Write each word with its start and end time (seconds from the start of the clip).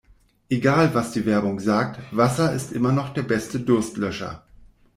Egal 0.49 0.91
was 0.95 1.11
die 1.11 1.27
Werbung 1.27 1.59
sagt, 1.59 1.99
Wasser 2.09 2.51
ist 2.53 2.71
immer 2.71 2.91
noch 2.91 3.13
der 3.13 3.21
beste 3.21 3.59
Durstlöscher. 3.59 4.43